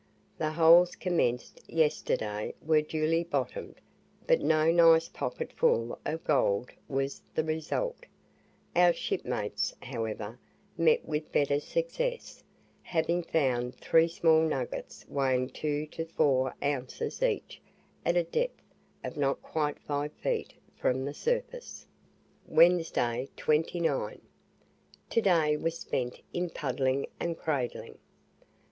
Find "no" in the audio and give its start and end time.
4.41-4.71